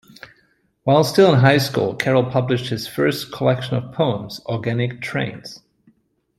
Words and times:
While 0.81 1.03
still 1.03 1.31
in 1.31 1.41
high 1.41 1.59
school, 1.59 1.93
Carroll 1.93 2.31
published 2.31 2.69
his 2.71 2.87
first 2.87 3.31
collection 3.31 3.75
of 3.75 3.91
poems, 3.93 4.41
Organic 4.47 4.99
Trains. 4.99 5.61